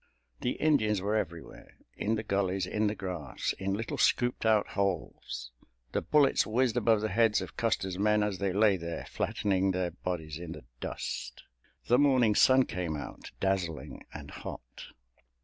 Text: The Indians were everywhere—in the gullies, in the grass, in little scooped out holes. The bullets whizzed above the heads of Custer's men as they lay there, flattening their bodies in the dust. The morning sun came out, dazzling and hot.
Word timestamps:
The 0.39 0.53
Indians 0.53 0.99
were 0.99 1.15
everywhere—in 1.15 2.15
the 2.15 2.23
gullies, 2.23 2.65
in 2.65 2.87
the 2.87 2.95
grass, 2.95 3.53
in 3.59 3.73
little 3.75 3.99
scooped 3.99 4.47
out 4.47 4.69
holes. 4.69 5.51
The 5.91 6.01
bullets 6.01 6.47
whizzed 6.47 6.75
above 6.75 7.01
the 7.01 7.09
heads 7.09 7.39
of 7.39 7.55
Custer's 7.55 7.99
men 7.99 8.23
as 8.23 8.39
they 8.39 8.51
lay 8.51 8.77
there, 8.77 9.05
flattening 9.05 9.69
their 9.69 9.91
bodies 9.91 10.39
in 10.39 10.53
the 10.53 10.65
dust. 10.79 11.43
The 11.85 11.99
morning 11.99 12.33
sun 12.33 12.65
came 12.65 12.95
out, 12.97 13.29
dazzling 13.39 14.03
and 14.11 14.31
hot. 14.31 14.87